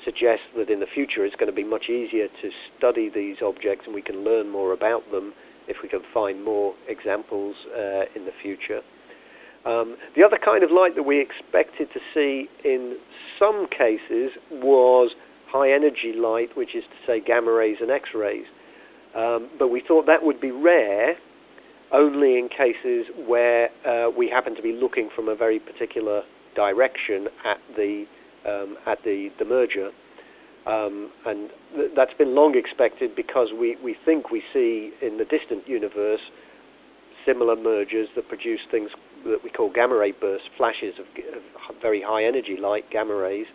suggests 0.04 0.46
that 0.56 0.70
in 0.70 0.82
the 0.82 0.86
future 0.94 1.26
it's 1.26 1.36
going 1.36 1.50
to 1.50 1.56
be 1.56 1.64
much 1.64 1.90
easier 1.90 2.28
to 2.28 2.52
study 2.78 3.10
these 3.10 3.38
objects 3.42 3.88
and 3.88 3.96
we 3.96 4.04
can 4.04 4.24
learn 4.24 4.52
more 4.52 4.72
about 4.72 5.10
them 5.10 5.34
if 5.68 5.78
we 5.82 5.90
can 5.90 6.04
find 6.14 6.46
more 6.46 6.76
examples 6.88 7.56
uh, 7.76 8.06
in 8.14 8.26
the 8.26 8.34
future. 8.44 8.84
Um, 9.66 9.98
the 10.16 10.24
other 10.24 10.38
kind 10.44 10.64
of 10.64 10.72
light 10.72 10.96
that 10.96 11.04
we 11.04 11.20
expected 11.20 11.90
to 11.94 12.00
see 12.14 12.48
in 12.64 12.98
some 13.40 13.68
cases 13.68 14.32
was 14.52 15.12
high 15.48 15.72
energy 15.72 16.14
light, 16.16 16.56
which 16.56 16.76
is 16.76 16.84
to 16.84 16.98
say 17.08 17.20
gamma 17.20 17.52
rays 17.52 17.78
and 17.82 17.90
X 17.90 18.10
rays. 18.14 18.46
Um, 19.16 19.50
but 19.58 19.70
we 19.70 19.82
thought 19.82 20.06
that 20.06 20.24
would 20.24 20.40
be 20.40 20.52
rare 20.52 21.16
only 21.92 22.38
in 22.38 22.50
cases 22.50 23.08
where 23.26 23.70
uh, 23.88 24.10
we 24.10 24.30
happen 24.30 24.56
to 24.56 24.62
be 24.62 24.74
looking 24.74 25.10
from 25.16 25.30
a 25.30 25.36
very 25.36 25.60
particular 25.60 26.24
direction 26.56 27.28
at 27.46 27.58
the 27.76 28.06
um, 28.46 28.78
at 28.86 29.04
the, 29.04 29.30
the 29.40 29.46
merger. 29.46 29.90
Um, 30.68 31.12
and 31.26 31.50
th- 31.76 31.92
that's 31.96 32.14
been 32.14 32.36
long 32.36 32.56
expected 32.56 33.16
because 33.16 33.50
we, 33.58 33.76
we 33.84 33.96
think 34.06 34.30
we 34.32 34.44
see 34.54 34.92
in 35.02 35.18
the 35.18 35.26
distant 35.26 35.68
universe 35.68 36.22
similar 37.26 37.56
mergers 37.56 38.08
that 38.16 38.28
produce 38.28 38.62
things 38.70 38.92
that 39.26 39.44
we 39.44 39.50
call 39.50 39.72
gamma 39.72 39.96
ray 39.96 40.12
bursts, 40.12 40.48
flashes 40.58 40.96
of, 41.00 41.06
of 41.36 41.82
very 41.82 42.02
high 42.02 42.24
energy 42.24 42.58
light, 42.60 42.90
gamma 42.92 43.16
rays. 43.16 43.48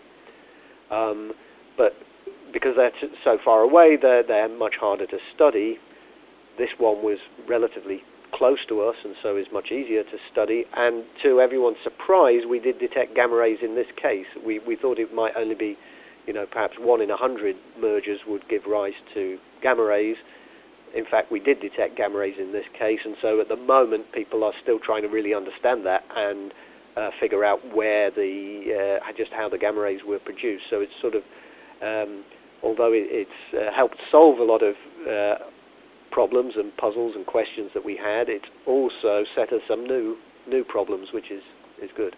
Um, 0.91 1.33
but 1.77 1.93
because 2.53 2.75
they're 2.77 2.91
t- 2.91 3.15
so 3.25 3.39
far 3.45 3.61
away, 3.61 3.97
they're, 4.01 4.23
they're 4.23 4.49
much 4.49 4.75
harder 4.81 5.07
to 5.07 5.19
study. 5.35 5.79
This 6.59 6.71
one 6.79 7.03
was 7.03 7.19
relatively 7.49 8.03
close 8.33 8.59
to 8.69 8.83
us 8.83 8.97
and 9.05 9.15
so 9.23 9.37
is 9.37 9.47
much 9.53 9.71
easier 9.71 10.03
to 10.03 10.17
study. 10.31 10.65
And 10.77 11.05
to 11.23 11.41
everyone's 11.41 11.79
surprise, 11.83 12.43
we 12.49 12.59
did 12.59 12.79
detect 12.79 13.15
gamma 13.15 13.37
rays 13.37 13.59
in 13.63 13.75
this 13.75 13.87
case. 14.01 14.27
We, 14.45 14.59
we 14.61 14.77
thought 14.77 14.99
it 14.99 15.15
might 15.15 15.33
only 15.37 15.55
be, 15.55 15.77
you 16.27 16.33
know, 16.33 16.47
perhaps 16.51 16.75
one 16.79 17.01
in 17.01 17.11
a 17.11 17.17
hundred 17.17 17.57
mergers 17.81 18.21
would 18.27 18.49
give 18.49 18.63
rise 18.67 18.95
to 19.15 19.39
gamma 19.63 19.83
rays. 19.83 20.17
In 20.95 21.05
fact, 21.05 21.31
we 21.31 21.41
did 21.41 21.61
detect 21.61 21.97
gamma 21.97 22.19
rays 22.19 22.37
in 22.39 22.53
this 22.53 22.65
case, 22.79 23.01
and 23.05 23.17
so 23.23 23.41
at 23.41 23.49
the 23.49 23.57
moment, 23.57 24.13
people 24.13 24.43
are 24.43 24.53
still 24.63 24.79
trying 24.79 25.03
to 25.03 25.09
really 25.09 25.35
understand 25.35 25.87
that 25.87 26.03
and 26.17 26.53
uh, 26.97 27.11
figure 27.21 27.45
out 27.45 27.61
where 27.75 28.11
the 28.11 28.99
uh, 29.01 29.13
just 29.17 29.31
how 29.33 29.49
the 29.49 29.59
gamma 29.59 29.81
rays 29.81 30.01
were 30.07 30.19
produced. 30.19 30.65
So 30.71 30.81
it's 30.81 30.93
sort 31.01 31.15
of 31.15 31.23
um, 31.83 32.25
although 32.63 32.93
it, 32.93 33.07
it's 33.11 33.55
uh, 33.55 33.75
helped 33.75 33.97
solve 34.11 34.39
a 34.39 34.45
lot 34.45 34.63
of 34.63 34.75
uh, 35.09 35.45
problems 36.11 36.55
and 36.57 36.77
puzzles 36.77 37.15
and 37.15 37.25
questions 37.27 37.71
that 37.75 37.85
we 37.85 37.97
had, 37.97 38.29
it's 38.29 38.49
also 38.67 39.25
set 39.35 39.53
us 39.53 39.63
some 39.69 39.85
new 39.85 40.17
new 40.49 40.65
problems, 40.65 41.09
which 41.13 41.31
is 41.31 41.43
is 41.83 41.91
good. 41.97 42.17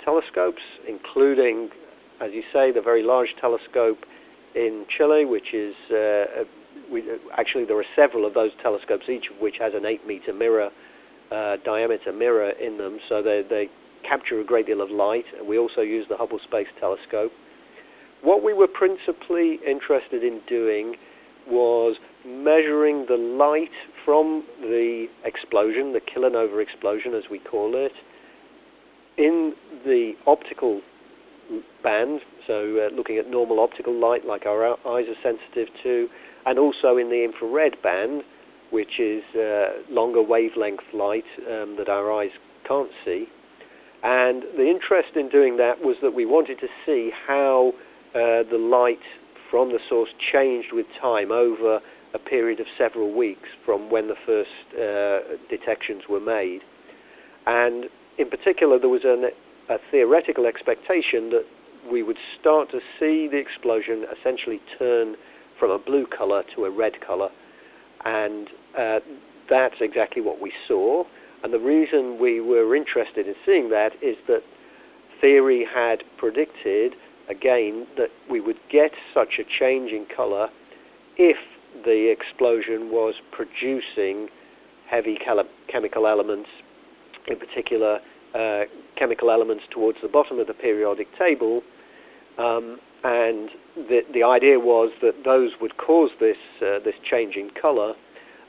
telescopes, 0.04 0.62
including, 0.87 1.70
as 2.20 2.32
you 2.32 2.42
say, 2.52 2.70
the 2.70 2.80
very 2.80 3.02
large 3.02 3.35
telescope 3.40 4.04
in 4.54 4.87
Chile, 4.88 5.25
which 5.25 5.52
is 5.52 5.75
uh, 5.90 6.44
we, 6.90 7.02
actually 7.37 7.64
there 7.64 7.78
are 7.78 7.85
several 7.94 8.25
of 8.25 8.35
those 8.35 8.52
telescopes, 8.62 9.08
each 9.08 9.30
of 9.30 9.40
which 9.40 9.58
has 9.58 9.75
an 9.75 9.85
eight-meter 9.85 10.32
mirror 10.32 10.70
uh, 11.30 11.56
diameter 11.64 12.12
mirror 12.12 12.50
in 12.50 12.78
them, 12.78 12.99
so 13.08 13.23
they, 13.23 13.42
they 13.49 13.68
capture 14.02 14.40
a 14.40 14.44
great 14.44 14.66
deal 14.66 14.80
of 14.80 14.90
light. 14.90 15.25
We 15.44 15.58
also 15.58 15.80
use 15.80 16.06
the 16.08 16.16
Hubble 16.16 16.38
Space 16.38 16.68
Telescope. 16.78 17.32
What 18.23 18.42
we 18.42 18.52
were 18.52 18.68
principally 18.68 19.58
interested 19.66 20.23
in 20.23 20.40
doing 20.49 20.96
was 21.49 21.96
measuring 22.25 23.06
the 23.06 23.16
light 23.16 23.73
from 24.04 24.44
the 24.61 25.06
explosion, 25.25 25.92
the 25.92 26.00
kilonova 26.00 26.62
explosion 26.62 27.14
as 27.14 27.25
we 27.30 27.38
call 27.38 27.75
it, 27.75 27.92
in 29.16 29.54
the 29.85 30.14
optical 30.26 30.80
band, 31.82 32.20
so 32.46 32.88
uh, 32.90 32.94
looking 32.94 33.18
at 33.18 33.30
normal 33.30 33.61
optical 33.61 33.94
light 33.94 34.26
like 34.26 34.46
our 34.46 34.64
eyes 34.87 35.06
are 35.08 35.23
sensitive 35.23 35.68
to, 35.82 36.08
and 36.44 36.58
also 36.58 36.96
in 36.96 37.08
the 37.11 37.25
infrared 37.25 37.80
band, 37.82 38.23
which 38.70 38.99
is 38.99 39.23
uh, 39.37 39.68
longer 39.88 40.23
wavelength 40.23 40.82
light 40.92 41.25
um, 41.49 41.76
that 41.76 41.88
our 41.88 42.12
eyes 42.12 42.32
can't 42.64 42.90
see. 43.04 43.28
And 44.02 44.42
the 44.56 44.68
interest 44.68 45.16
in 45.16 45.28
doing 45.28 45.56
that 45.56 45.82
was 45.82 45.96
that 46.02 46.14
we 46.14 46.26
wanted 46.26 46.58
to 46.61 46.68
see 46.85 47.12
how 47.26 47.75
uh, 48.14 48.42
the 48.42 48.58
light 48.58 49.00
from 49.50 49.73
the 49.73 49.80
source 49.88 50.11
changed 50.18 50.73
with 50.73 50.87
time 51.00 51.30
over 51.30 51.80
a 52.14 52.18
period 52.18 52.61
of 52.61 52.66
several 52.76 53.12
weeks 53.12 53.49
from 53.64 53.90
when 53.90 54.08
the 54.08 54.16
first 54.26 54.50
uh, 54.75 55.37
detections 55.49 56.08
were 56.08 56.20
made. 56.20 56.62
And 57.46 57.88
in 58.18 58.30
particular, 58.30 58.78
there 58.78 58.88
was 58.88 59.04
an, 59.04 59.30
a 59.68 59.78
theoretical 59.90 60.46
expectation 60.46 61.30
that 61.30 61.46
we 61.90 62.02
would 62.02 62.18
start 62.38 62.70
to 62.70 62.80
see 62.99 63.28
the 63.28 63.37
explosion 63.37 64.06
essentially 64.18 64.61
turn 64.78 65.16
from 65.58 65.70
a 65.70 65.78
blue 65.78 66.06
color 66.06 66.42
to 66.54 66.64
a 66.64 66.70
red 66.70 67.00
color. 67.00 67.30
And 68.04 68.49
uh, 68.76 69.00
that's 69.49 69.80
exactly 69.80 70.23
what 70.23 70.40
we 70.40 70.52
saw. 70.66 71.04
And 71.42 71.52
the 71.52 71.58
reason 71.58 72.18
we 72.18 72.40
were 72.40 72.75
interested 72.75 73.26
in 73.26 73.35
seeing 73.44 73.70
that 73.70 73.92
is 74.02 74.16
that 74.26 74.42
theory 75.20 75.64
had 75.64 76.02
predicted, 76.16 76.94
again, 77.28 77.87
that 77.96 78.11
we 78.28 78.40
would 78.40 78.58
get 78.68 78.92
such 79.14 79.38
a 79.38 79.44
change 79.44 79.92
in 79.92 80.06
color 80.06 80.50
if 81.16 81.38
the 81.85 82.11
explosion 82.11 82.90
was 82.90 83.14
producing 83.30 84.28
heavy 84.87 85.18
chemical 85.68 86.06
elements, 86.06 86.49
in 87.28 87.38
particular 87.38 88.00
uh, 88.35 88.64
chemical 88.97 89.30
elements 89.30 89.64
towards 89.71 90.00
the 90.02 90.09
bottom 90.09 90.38
of 90.38 90.47
the 90.47 90.54
periodic 90.54 91.09
table. 91.16 91.62
Um, 92.38 92.78
and 93.04 93.50
the, 93.76 94.04
the 94.12 94.23
idea 94.23 94.59
was 94.59 94.90
that 95.00 95.25
those 95.25 95.52
would 95.61 95.76
cause 95.76 96.11
this, 96.18 96.38
uh, 96.61 96.80
this 96.80 96.97
change 97.02 97.37
in 97.37 97.50
color, 97.50 97.95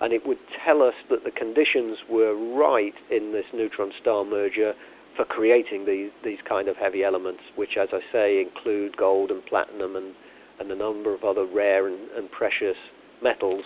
and 0.01 0.13
it 0.13 0.25
would 0.27 0.39
tell 0.63 0.81
us 0.81 0.95
that 1.09 1.23
the 1.23 1.31
conditions 1.31 1.99
were 2.09 2.35
right 2.35 2.95
in 3.09 3.31
this 3.31 3.45
neutron 3.53 3.91
star 3.99 4.23
merger 4.23 4.75
for 5.15 5.25
creating 5.25 5.85
these, 5.85 6.11
these 6.23 6.39
kind 6.45 6.67
of 6.67 6.77
heavy 6.77 7.03
elements, 7.03 7.41
which, 7.55 7.77
as 7.77 7.89
I 7.91 8.01
say, 8.11 8.41
include 8.41 8.95
gold 8.97 9.31
and 9.31 9.43
platinum 9.45 9.95
and, 9.95 10.13
and 10.59 10.71
a 10.71 10.75
number 10.75 11.13
of 11.13 11.23
other 11.23 11.45
rare 11.45 11.87
and, 11.87 12.09
and 12.11 12.31
precious 12.31 12.77
metals. 13.21 13.65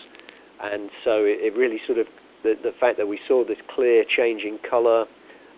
And 0.61 0.89
so 1.03 1.25
it, 1.25 1.39
it 1.41 1.55
really 1.55 1.81
sort 1.85 1.97
of, 1.97 2.07
the, 2.43 2.55
the 2.61 2.71
fact 2.79 2.97
that 2.97 3.07
we 3.07 3.19
saw 3.27 3.43
this 3.43 3.57
clear 3.73 4.03
change 4.03 4.43
in 4.43 4.57
color, 4.59 5.05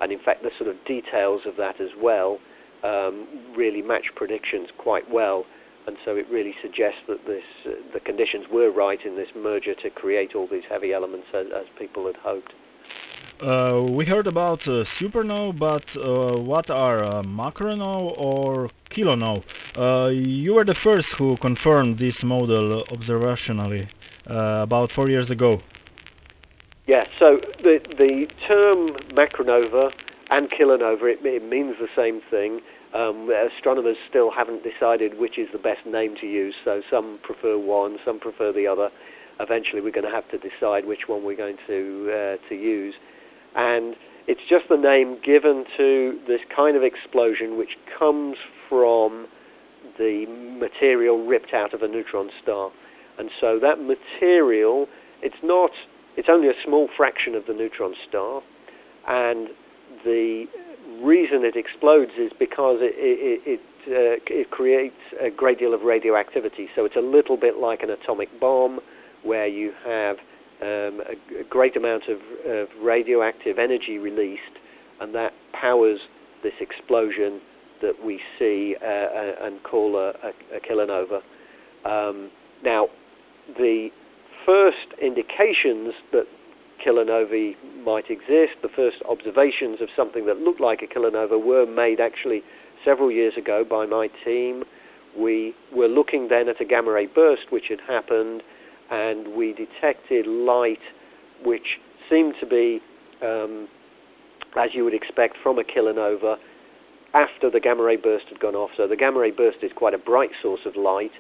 and 0.01 0.11
in 0.11 0.19
fact 0.19 0.43
the 0.43 0.51
sort 0.57 0.69
of 0.69 0.83
details 0.85 1.41
of 1.45 1.55
that 1.57 1.79
as 1.79 1.89
well, 1.99 2.39
um, 2.83 3.27
really 3.55 3.81
match 3.81 4.07
predictions 4.15 4.69
quite 4.77 5.09
well. 5.09 5.45
And 5.85 5.97
so 6.05 6.15
it 6.15 6.27
really 6.29 6.55
suggests 6.61 7.01
that 7.07 7.25
this, 7.25 7.43
uh, 7.65 7.71
the 7.93 7.99
conditions 7.99 8.45
were 8.49 8.71
right 8.71 8.99
in 9.05 9.15
this 9.17 9.27
merger 9.35 9.75
to 9.75 9.89
create 9.89 10.33
all 10.33 10.47
these 10.47 10.63
heavy 10.69 10.93
elements 10.93 11.27
as, 11.33 11.47
as 11.53 11.65
people 11.77 12.05
had 12.05 12.15
hoped. 12.15 12.53
Uh, 13.41 13.83
we 13.89 14.05
heard 14.05 14.27
about 14.27 14.67
uh, 14.67 14.85
but 15.53 15.97
uh, 15.97 16.37
what 16.37 16.69
are 16.69 17.03
uh, 17.03 17.23
or 18.15 18.69
kilonova? 18.89 19.43
Uh, 19.75 20.09
you 20.09 20.53
were 20.53 20.63
the 20.63 20.73
first 20.73 21.13
who 21.15 21.35
confirmed 21.37 21.97
this 21.97 22.23
model 22.23 22.83
observationally 22.85 23.89
uh, 24.29 24.61
about 24.63 24.91
four 24.91 25.09
years 25.09 25.29
ago. 25.29 25.61
Yeah, 26.85 27.05
so 27.17 27.39
the, 27.61 27.79
the 27.97 28.27
term 28.45 28.89
macronova 29.15 29.91
and 30.29 30.49
kilonova, 30.49 31.13
it, 31.13 31.25
it 31.25 31.47
means 31.47 31.75
the 31.79 31.87
same 31.95 32.21
thing. 32.29 32.59
Um, 32.93 33.29
astronomers 33.31 33.95
still 34.09 34.29
haven't 34.29 34.63
decided 34.63 35.17
which 35.17 35.39
is 35.39 35.47
the 35.51 35.59
best 35.59 35.85
name 35.85 36.15
to 36.19 36.27
use, 36.27 36.53
so 36.63 36.81
some 36.91 37.19
prefer 37.23 37.57
one, 37.57 37.97
some 38.05 38.19
prefer 38.19 38.51
the 38.51 38.67
other. 38.67 38.89
Eventually, 39.39 39.81
we're 39.81 39.91
going 39.91 40.05
to 40.05 40.13
have 40.13 40.29
to 40.29 40.37
decide 40.37 40.85
which 40.85 41.07
one 41.07 41.23
we're 41.23 41.37
going 41.37 41.57
to 41.65 42.37
uh, 42.39 42.49
to 42.49 42.55
use, 42.55 42.93
and 43.55 43.95
it's 44.27 44.41
just 44.47 44.65
the 44.69 44.77
name 44.77 45.17
given 45.25 45.65
to 45.75 46.19
this 46.27 46.41
kind 46.55 46.77
of 46.77 46.83
explosion 46.83 47.57
which 47.57 47.77
comes 47.97 48.37
from 48.69 49.27
the 49.97 50.25
material 50.59 51.25
ripped 51.25 51.53
out 51.53 51.73
of 51.73 51.81
a 51.81 51.87
neutron 51.87 52.29
star, 52.43 52.71
and 53.17 53.31
so 53.41 53.57
that 53.57 53.79
material, 53.81 54.87
it's 55.23 55.41
not, 55.41 55.71
it's 56.17 56.29
only 56.29 56.47
a 56.47 56.53
small 56.65 56.89
fraction 56.95 57.35
of 57.35 57.45
the 57.45 57.53
neutron 57.53 57.95
star, 58.07 58.41
and 59.07 59.49
the 60.03 60.45
reason 61.01 61.43
it 61.43 61.55
explodes 61.55 62.11
is 62.17 62.31
because 62.37 62.77
it, 62.77 62.95
it, 62.97 63.41
it, 63.45 63.59
uh, 63.87 64.33
it 64.33 64.51
creates 64.51 64.99
a 65.19 65.29
great 65.29 65.59
deal 65.59 65.73
of 65.73 65.81
radioactivity. 65.81 66.69
So 66.75 66.85
it's 66.85 66.95
a 66.95 67.01
little 67.01 67.37
bit 67.37 67.57
like 67.57 67.83
an 67.83 67.89
atomic 67.89 68.39
bomb 68.39 68.79
where 69.23 69.47
you 69.47 69.73
have 69.85 70.17
um, 70.61 71.01
a, 71.01 71.39
a, 71.39 71.43
great 71.49 71.75
amount 71.75 72.03
of, 72.07 72.19
of, 72.45 72.67
radioactive 72.81 73.59
energy 73.59 73.97
released, 73.97 74.41
and 75.01 75.13
that 75.15 75.33
powers 75.53 75.99
this 76.43 76.53
explosion 76.59 77.41
that 77.81 77.95
we 78.03 78.21
see 78.39 78.75
uh, 78.81 78.85
uh 78.85 79.35
and 79.41 79.61
call 79.63 79.97
a, 79.97 80.09
a, 80.09 80.57
a 80.57 80.59
kilonova. 80.59 81.21
Um, 81.85 82.29
now, 82.63 82.87
the 83.57 83.89
first 84.45 84.93
indications 85.01 85.93
that 86.11 86.27
kilonovae 86.83 87.55
might 87.83 88.09
exist. 88.09 88.53
The 88.61 88.69
first 88.69 88.97
observations 89.07 89.81
of 89.81 89.89
something 89.95 90.25
that 90.25 90.39
looked 90.39 90.59
like 90.59 90.81
a 90.81 90.87
kilonova 90.87 91.41
were 91.43 91.65
made 91.65 91.99
actually 91.99 92.43
several 92.83 93.11
years 93.11 93.37
ago 93.37 93.63
by 93.63 93.85
my 93.85 94.07
team. 94.25 94.63
We 95.15 95.55
were 95.71 95.87
looking 95.87 96.27
then 96.27 96.49
at 96.49 96.59
a 96.59 96.65
gamma 96.65 96.91
ray 96.91 97.05
burst 97.05 97.51
which 97.51 97.67
had 97.67 97.81
happened, 97.81 98.43
and 98.89 99.35
we 99.35 99.53
detected 99.53 100.27
light 100.27 100.81
which 101.43 101.79
seemed 102.09 102.35
to 102.39 102.45
be, 102.45 102.81
um, 103.21 103.67
as 104.55 104.73
you 104.73 104.83
would 104.83 104.93
expect 104.93 105.37
from 105.37 105.59
a 105.59 105.63
kilonova, 105.63 106.37
after 107.13 107.49
the 107.49 107.59
gamma 107.59 107.83
ray 107.83 107.95
burst 107.95 108.25
had 108.27 108.39
gone 108.39 108.55
off. 108.55 108.71
So 108.75 108.87
the 108.87 108.95
gamma 108.95 109.19
ray 109.19 109.31
burst 109.31 109.59
is 109.61 109.71
quite 109.71 109.93
a 109.93 109.99
bright 109.99 110.31
source 110.41 110.65
of 110.65 110.75
light, 110.75 111.11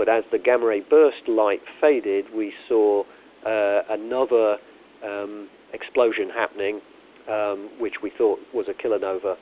but 0.00 0.08
as 0.08 0.24
the 0.32 0.38
gamma 0.38 0.64
ray 0.64 0.80
burst 0.80 1.28
light 1.28 1.60
faded, 1.78 2.24
we 2.34 2.54
saw 2.66 3.04
uh, 3.44 3.82
another 3.90 4.56
um, 5.04 5.46
explosion 5.74 6.30
happening, 6.30 6.80
um, 7.28 7.68
which 7.78 8.00
we 8.02 8.08
thought 8.08 8.40
was 8.54 8.66
a 8.66 8.72
kilonova. 8.72 9.36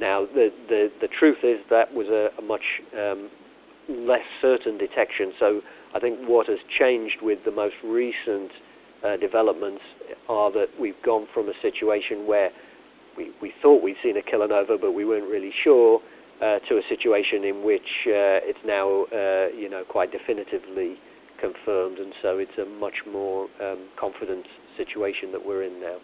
Now, 0.00 0.24
the, 0.24 0.50
the, 0.70 0.90
the 1.02 1.08
truth 1.08 1.44
is 1.44 1.60
that 1.68 1.92
was 1.92 2.06
a, 2.08 2.30
a 2.38 2.40
much 2.40 2.80
um, 2.98 3.28
less 3.90 4.24
certain 4.40 4.78
detection. 4.78 5.34
So 5.38 5.60
I 5.94 6.00
think 6.00 6.18
what 6.26 6.46
has 6.46 6.60
changed 6.66 7.20
with 7.20 7.44
the 7.44 7.52
most 7.52 7.76
recent 7.84 8.52
uh, 9.04 9.18
developments 9.18 9.82
are 10.30 10.50
that 10.52 10.68
we've 10.80 11.02
gone 11.02 11.28
from 11.34 11.50
a 11.50 11.54
situation 11.60 12.26
where 12.26 12.50
we, 13.18 13.32
we 13.42 13.52
thought 13.60 13.82
we'd 13.82 13.98
seen 14.02 14.16
a 14.16 14.22
kilonova, 14.22 14.80
but 14.80 14.92
we 14.92 15.04
weren't 15.04 15.28
really 15.28 15.52
sure, 15.62 16.00
uh, 16.40 16.58
to 16.68 16.76
a 16.76 16.82
situation 16.88 17.44
in 17.44 17.64
which 17.64 18.06
uh, 18.06 18.42
it's 18.42 18.58
now, 18.66 19.04
uh, 19.12 19.54
you 19.56 19.68
know, 19.68 19.84
quite 19.88 20.10
definitively 20.12 20.96
confirmed, 21.40 21.98
and 21.98 22.12
so 22.22 22.38
it's 22.38 22.56
a 22.58 22.64
much 22.64 23.02
more 23.10 23.48
um, 23.60 23.88
confident 23.98 24.46
situation 24.76 25.32
that 25.32 25.44
we're 25.44 25.62
in 25.62 25.80
now. 25.80 25.98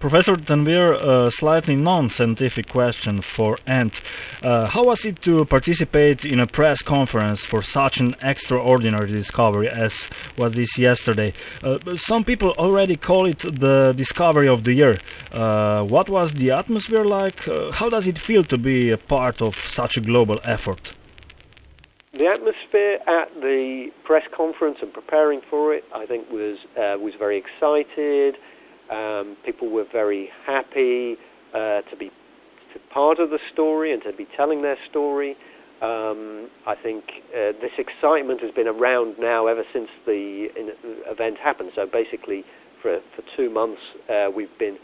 Professor 0.00 0.34
Tanvir, 0.34 0.94
a 0.94 1.30
slightly 1.30 1.76
non-scientific 1.76 2.70
question 2.70 3.20
for 3.20 3.58
Ant. 3.66 4.00
Uh, 4.42 4.66
how 4.66 4.84
was 4.84 5.04
it 5.04 5.20
to 5.20 5.44
participate 5.44 6.24
in 6.24 6.40
a 6.40 6.46
press 6.46 6.80
conference 6.80 7.44
for 7.44 7.60
such 7.60 8.00
an 8.00 8.16
extraordinary 8.22 9.08
discovery 9.08 9.68
as 9.68 10.08
was 10.38 10.54
this 10.54 10.78
yesterday? 10.78 11.34
Uh, 11.62 11.96
some 11.96 12.24
people 12.24 12.52
already 12.52 12.96
call 12.96 13.26
it 13.26 13.40
the 13.40 13.92
discovery 13.94 14.48
of 14.48 14.64
the 14.64 14.72
year. 14.72 15.00
Uh, 15.32 15.82
what 15.84 16.08
was 16.08 16.32
the 16.32 16.50
atmosphere 16.50 17.04
like? 17.04 17.46
Uh, 17.46 17.70
how 17.70 17.90
does 17.90 18.06
it 18.06 18.18
feel 18.18 18.42
to 18.44 18.56
be 18.56 18.90
a 18.90 18.96
part 18.96 19.42
of 19.42 19.54
such 19.66 19.98
a 19.98 20.00
global 20.00 20.40
effort? 20.44 20.94
The 22.14 22.26
atmosphere 22.26 23.00
at 23.06 23.28
the 23.42 23.90
press 24.04 24.24
conference 24.34 24.78
and 24.80 24.94
preparing 24.94 25.42
for 25.50 25.74
it, 25.74 25.84
I 25.94 26.06
think, 26.06 26.30
was 26.30 26.56
uh, 26.74 26.96
was 26.98 27.12
very 27.18 27.36
excited. 27.36 28.36
Um, 28.90 29.36
people 29.44 29.70
were 29.70 29.86
very 29.92 30.28
happy 30.46 31.16
uh, 31.54 31.82
to 31.82 31.96
be 31.98 32.10
to 32.72 32.78
part 32.92 33.18
of 33.18 33.30
the 33.30 33.38
story 33.52 33.92
and 33.92 34.02
to 34.02 34.12
be 34.12 34.26
telling 34.36 34.62
their 34.62 34.76
story. 34.90 35.36
Um, 35.82 36.50
I 36.66 36.74
think 36.80 37.04
uh, 37.34 37.52
this 37.60 37.72
excitement 37.78 38.40
has 38.42 38.50
been 38.52 38.68
around 38.68 39.16
now 39.18 39.46
ever 39.46 39.64
since 39.72 39.88
the 40.06 40.48
event 41.06 41.38
happened. 41.42 41.70
So 41.74 41.86
basically, 41.90 42.44
for 42.82 43.00
for 43.16 43.22
two 43.36 43.50
months, 43.50 43.80
uh, 44.08 44.28
we've 44.34 44.56
been, 44.58 44.76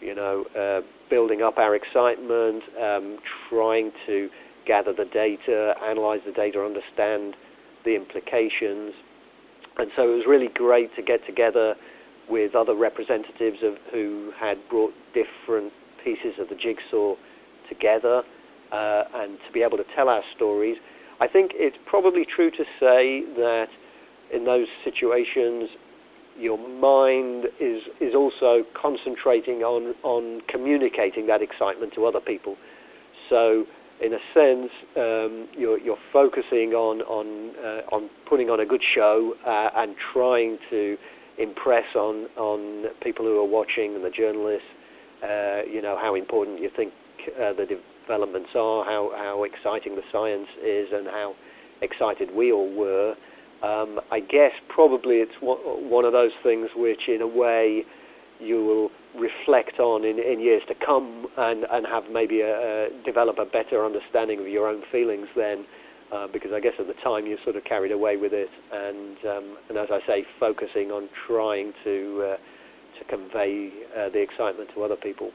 you 0.00 0.14
know, 0.14 0.44
uh, 0.56 0.80
building 1.10 1.42
up 1.42 1.58
our 1.58 1.74
excitement, 1.74 2.62
um, 2.80 3.18
trying 3.48 3.92
to 4.06 4.28
gather 4.66 4.92
the 4.92 5.06
data, 5.06 5.74
analyze 5.84 6.20
the 6.24 6.32
data, 6.32 6.62
understand 6.62 7.34
the 7.84 7.96
implications, 7.96 8.94
and 9.78 9.90
so 9.96 10.02
it 10.02 10.14
was 10.14 10.24
really 10.26 10.50
great 10.54 10.94
to 10.96 11.02
get 11.02 11.24
together 11.26 11.74
with 12.30 12.54
other 12.54 12.74
representatives 12.74 13.58
of 13.62 13.76
who 13.92 14.32
had 14.38 14.56
brought 14.68 14.94
different 15.12 15.72
pieces 16.02 16.38
of 16.38 16.48
the 16.48 16.54
jigsaw 16.54 17.16
together 17.68 18.22
uh, 18.72 19.04
and 19.14 19.38
to 19.46 19.52
be 19.52 19.62
able 19.62 19.76
to 19.76 19.84
tell 19.94 20.08
our 20.08 20.22
stories. 20.34 20.76
I 21.20 21.26
think 21.26 21.52
it's 21.54 21.76
probably 21.86 22.24
true 22.24 22.50
to 22.50 22.64
say 22.78 23.24
that 23.36 23.68
in 24.32 24.44
those 24.44 24.68
situations, 24.84 25.68
your 26.38 26.56
mind 26.56 27.48
is 27.58 27.82
is 28.00 28.14
also 28.14 28.64
concentrating 28.74 29.62
on 29.62 29.94
on 30.02 30.40
communicating 30.48 31.26
that 31.26 31.42
excitement 31.42 31.92
to 31.94 32.06
other 32.06 32.20
people. 32.20 32.56
So, 33.28 33.66
in 34.00 34.14
a 34.14 34.18
sense, 34.32 34.70
um, 34.96 35.48
you're 35.56 35.78
you're 35.78 35.98
focusing 36.12 36.72
on 36.72 37.02
on 37.02 37.54
uh, 37.56 37.94
on 37.94 38.08
putting 38.24 38.48
on 38.48 38.60
a 38.60 38.64
good 38.64 38.82
show 38.82 39.36
uh, 39.44 39.70
and 39.76 39.96
trying 40.12 40.58
to 40.70 40.96
impress 41.40 41.84
on 41.94 42.26
on 42.36 42.86
people 43.02 43.24
who 43.24 43.38
are 43.38 43.48
watching 43.48 43.94
and 43.94 44.04
the 44.04 44.10
journalists. 44.10 44.68
Uh, 45.22 45.62
you 45.70 45.82
know 45.82 45.96
how 46.00 46.14
important 46.14 46.60
you 46.60 46.70
think 46.74 46.92
uh, 47.40 47.52
the 47.52 47.66
developments 48.10 48.50
are, 48.54 48.84
how, 48.84 49.12
how 49.14 49.44
exciting 49.44 49.94
the 49.94 50.02
science 50.10 50.48
is, 50.64 50.88
and 50.92 51.06
how 51.06 51.34
excited 51.82 52.28
we 52.34 52.52
all 52.52 52.72
were. 52.74 53.14
Um, 53.62 54.00
I 54.10 54.20
guess 54.20 54.52
probably 54.68 55.16
it's 55.16 55.34
one 55.40 56.04
of 56.04 56.12
those 56.12 56.32
things 56.42 56.68
which, 56.74 57.08
in 57.08 57.20
a 57.20 57.26
way, 57.26 57.82
you 58.40 58.64
will 58.64 58.90
reflect 59.20 59.78
on 59.78 60.04
in, 60.04 60.18
in 60.18 60.40
years 60.40 60.62
to 60.68 60.74
come 60.74 61.26
and, 61.36 61.64
and 61.70 61.86
have 61.86 62.04
maybe 62.10 62.40
a, 62.40 62.86
a 62.86 62.88
develop 63.04 63.38
a 63.38 63.44
better 63.44 63.84
understanding 63.84 64.40
of 64.40 64.48
your 64.48 64.66
own 64.66 64.82
feelings 64.90 65.28
then. 65.36 65.66
Uh, 66.12 66.26
because 66.32 66.50
I 66.52 66.58
guess 66.58 66.72
at 66.80 66.88
the 66.88 66.98
time 67.04 67.26
you're 67.26 67.38
sort 67.44 67.54
of 67.54 67.62
carried 67.64 67.92
away 67.92 68.16
with 68.16 68.32
it, 68.32 68.48
and 68.72 69.16
um, 69.26 69.56
and 69.68 69.78
as 69.78 69.88
I 69.92 70.00
say, 70.08 70.24
focusing 70.40 70.90
on 70.90 71.08
trying 71.28 71.72
to 71.84 72.34
uh, 72.34 72.36
to 72.98 73.04
convey 73.08 73.70
uh, 73.96 74.08
the 74.08 74.20
excitement 74.20 74.70
to 74.74 74.82
other 74.82 74.96
people. 74.96 75.30